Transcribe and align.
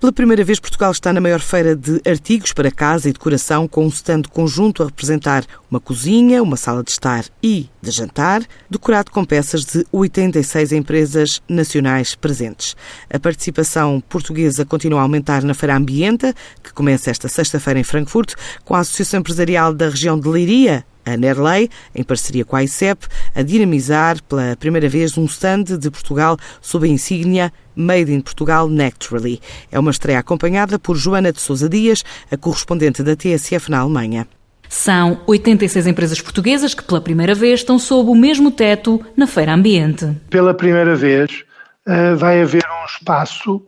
Pela 0.00 0.12
primeira 0.12 0.44
vez, 0.44 0.60
Portugal 0.60 0.92
está 0.92 1.12
na 1.12 1.20
maior 1.20 1.40
feira 1.40 1.74
de 1.74 2.00
artigos 2.08 2.52
para 2.52 2.70
casa 2.70 3.08
e 3.08 3.12
decoração, 3.12 3.66
com 3.66 3.84
um 3.84 3.88
stand 3.88 4.22
conjunto 4.30 4.80
a 4.80 4.86
representar 4.86 5.44
uma 5.68 5.80
cozinha, 5.80 6.40
uma 6.40 6.56
sala 6.56 6.84
de 6.84 6.92
estar 6.92 7.24
e 7.42 7.68
de 7.82 7.90
jantar, 7.90 8.46
decorado 8.70 9.10
com 9.10 9.24
peças 9.24 9.64
de 9.64 9.84
86 9.90 10.70
empresas 10.70 11.42
nacionais 11.48 12.14
presentes. 12.14 12.76
A 13.12 13.18
participação 13.18 14.00
portuguesa 14.08 14.64
continua 14.64 15.00
a 15.00 15.02
aumentar 15.02 15.42
na 15.42 15.52
Feira 15.52 15.76
Ambienta, 15.76 16.32
que 16.62 16.72
começa 16.72 17.10
esta 17.10 17.26
sexta-feira 17.26 17.80
em 17.80 17.84
Frankfurt, 17.84 18.34
com 18.64 18.76
a 18.76 18.78
Associação 18.78 19.18
Empresarial 19.18 19.74
da 19.74 19.88
região 19.88 20.16
de 20.16 20.28
Leiria, 20.28 20.86
a 21.12 21.16
Nerley, 21.16 21.70
em 21.94 22.02
parceria 22.02 22.44
com 22.44 22.56
a 22.56 22.62
ICEP, 22.62 23.06
a 23.34 23.42
dinamizar 23.42 24.22
pela 24.24 24.56
primeira 24.56 24.88
vez 24.88 25.16
um 25.16 25.24
stand 25.24 25.64
de 25.78 25.90
Portugal 25.90 26.36
sob 26.60 26.86
a 26.86 26.90
insígnia 26.90 27.52
Made 27.74 28.12
in 28.12 28.20
Portugal 28.20 28.68
Naturally. 28.68 29.40
É 29.70 29.78
uma 29.78 29.90
estreia 29.90 30.18
acompanhada 30.18 30.78
por 30.78 30.96
Joana 30.96 31.32
de 31.32 31.40
Sousa 31.40 31.68
Dias, 31.68 32.04
a 32.30 32.36
correspondente 32.36 33.02
da 33.02 33.14
TSF 33.14 33.70
na 33.70 33.80
Alemanha. 33.80 34.26
São 34.68 35.20
86 35.26 35.86
empresas 35.86 36.20
portuguesas 36.20 36.74
que, 36.74 36.82
pela 36.82 37.00
primeira 37.00 37.34
vez, 37.34 37.60
estão 37.60 37.78
sob 37.78 38.10
o 38.10 38.14
mesmo 38.14 38.50
teto 38.50 39.00
na 39.16 39.26
Feira 39.26 39.54
Ambiente. 39.54 40.14
Pela 40.28 40.52
primeira 40.52 40.94
vez, 40.94 41.44
eh, 41.86 42.14
vai 42.14 42.42
haver 42.42 42.64
um 42.64 42.84
espaço 42.84 43.62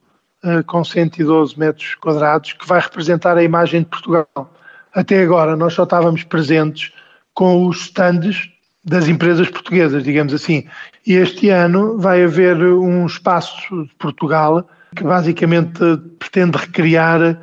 eh, 0.44 0.62
com 0.66 0.84
112 0.84 1.58
metros 1.58 1.94
quadrados 1.94 2.52
que 2.52 2.66
vai 2.66 2.80
representar 2.80 3.36
a 3.38 3.42
imagem 3.42 3.80
de 3.80 3.86
Portugal. 3.86 4.26
Até 4.92 5.22
agora, 5.22 5.56
nós 5.56 5.72
só 5.72 5.84
estávamos 5.84 6.22
presentes 6.24 6.92
com 7.34 7.66
os 7.66 7.82
stands 7.82 8.50
das 8.84 9.08
empresas 9.08 9.48
portuguesas, 9.48 10.02
digamos 10.02 10.32
assim. 10.32 10.66
E 11.06 11.14
este 11.14 11.48
ano 11.48 11.98
vai 11.98 12.24
haver 12.24 12.56
um 12.56 13.06
espaço 13.06 13.84
de 13.84 13.94
Portugal 13.96 14.68
que 14.96 15.04
basicamente 15.04 15.80
pretende 16.18 16.58
recriar 16.58 17.38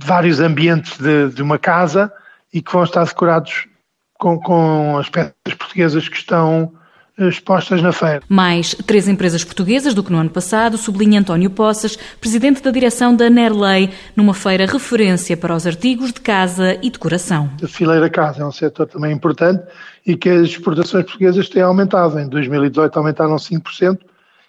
vários 0.00 0.40
ambientes 0.40 0.98
de, 0.98 1.30
de 1.30 1.42
uma 1.42 1.58
casa 1.58 2.12
e 2.52 2.62
que 2.62 2.72
vão 2.72 2.84
estar 2.84 3.04
decorados 3.04 3.66
com, 4.14 4.38
com 4.38 4.98
as 4.98 5.08
peças 5.08 5.32
portuguesas 5.58 6.08
que 6.08 6.16
estão 6.16 6.72
expostas 7.18 7.82
na 7.82 7.92
feira. 7.92 8.22
Mais 8.28 8.74
três 8.86 9.08
empresas 9.08 9.42
portuguesas 9.42 9.94
do 9.94 10.04
que 10.04 10.12
no 10.12 10.18
ano 10.18 10.30
passado, 10.30 10.78
sublinha 10.78 11.20
António 11.20 11.50
Poças, 11.50 11.96
presidente 12.20 12.62
da 12.62 12.70
direção 12.70 13.14
da 13.14 13.28
Nerley, 13.28 13.90
numa 14.14 14.34
feira 14.34 14.66
referência 14.66 15.36
para 15.36 15.54
os 15.54 15.66
artigos 15.66 16.12
de 16.12 16.20
casa 16.20 16.78
e 16.82 16.90
decoração. 16.90 17.50
A 17.62 17.66
fileira 17.66 18.08
casa 18.08 18.42
é 18.42 18.46
um 18.46 18.52
setor 18.52 18.86
também 18.86 19.12
importante 19.12 19.64
e 20.06 20.16
que 20.16 20.28
as 20.28 20.48
exportações 20.50 21.04
portuguesas 21.04 21.48
têm 21.48 21.62
aumentado. 21.62 22.18
Em 22.18 22.28
2018 22.28 22.96
aumentaram 22.96 23.36
5% 23.36 23.98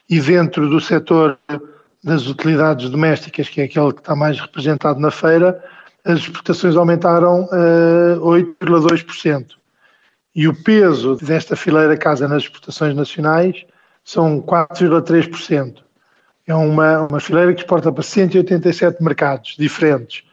e 0.10 0.20
dentro 0.20 0.70
do 0.70 0.80
setor 0.80 1.38
das 2.04 2.28
utilidades 2.28 2.90
domésticas, 2.90 3.50
que 3.50 3.62
é 3.62 3.66
aquele 3.66 3.92
que 3.92 4.00
está 4.00 4.16
mais 4.16 4.40
representado 4.40 5.00
na 5.00 5.12
feira, 5.12 5.62
as 6.06 6.20
exportações 6.20 6.76
aumentaram 6.76 7.44
uh, 7.44 8.20
8,2% 8.22 9.60
e 10.40 10.48
o 10.48 10.54
peso 10.54 11.18
desta 11.18 11.54
fileira 11.54 11.98
casa 11.98 12.26
nas 12.26 12.44
exportações 12.44 12.96
nacionais 12.96 13.66
são 14.06 14.42
4,3%. 14.42 15.84
É 16.48 16.56
uma, 16.56 17.08
uma 17.08 17.20
fileira 17.20 17.54
que 17.54 17.60
exporta 17.60 17.92
para 17.92 18.02
187 18.02 19.04
mercados 19.04 19.58
diferentes. 19.60 20.24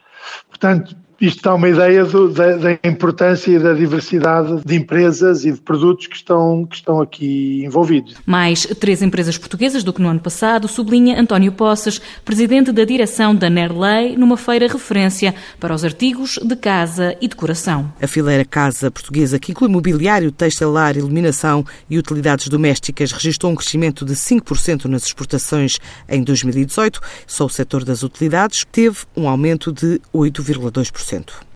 Portanto, 0.47 0.95
isto 1.19 1.41
dá 1.41 1.55
uma 1.55 1.67
ideia 1.67 2.05
do, 2.05 2.29
da, 2.29 2.57
da, 2.57 2.71
importância 2.83 3.51
e 3.51 3.59
da 3.59 3.73
diversidade 3.73 4.61
de 4.63 4.75
empresas 4.75 5.45
e 5.45 5.51
de 5.51 5.59
produtos 5.59 6.07
que 6.07 6.15
estão, 6.15 6.65
que 6.65 6.75
estão 6.75 7.01
aqui 7.01 7.63
envolvidos. 7.65 8.15
Mais 8.25 8.65
três 8.79 9.01
empresas 9.01 9.37
portuguesas 9.37 9.83
do 9.83 9.91
que 9.91 10.01
no 10.01 10.09
ano 10.09 10.19
passado, 10.19 10.67
sublinha 10.67 11.19
António 11.19 11.51
Poças, 11.51 11.99
presidente 12.23 12.71
da 12.71 12.85
direção 12.85 13.33
da 13.33 13.49
Nerley, 13.49 14.15
numa 14.15 14.37
feira 14.37 14.67
referência 14.67 15.33
para 15.59 15.73
os 15.73 15.83
artigos 15.83 16.39
de 16.43 16.55
casa 16.55 17.15
e 17.19 17.27
decoração. 17.27 17.91
A 18.01 18.07
fileira 18.07 18.45
Casa 18.45 18.91
Portuguesa, 18.91 19.39
que 19.39 19.51
inclui 19.51 19.69
mobiliário, 19.69 20.31
textilar, 20.31 20.97
iluminação 20.97 21.65
e 21.89 21.97
utilidades 21.97 22.47
domésticas, 22.47 23.11
registrou 23.11 23.51
um 23.51 23.55
crescimento 23.55 24.05
de 24.05 24.13
5% 24.13 24.85
nas 24.85 25.05
exportações 25.05 25.77
em 26.07 26.23
2018. 26.23 27.01
Só 27.25 27.45
o 27.45 27.49
setor 27.49 27.83
das 27.83 28.03
utilidades 28.03 28.65
teve 28.71 28.97
um 29.15 29.27
aumento 29.27 29.71
de 29.71 29.99
8,2% 30.13 31.06
acrescento. 31.07 31.45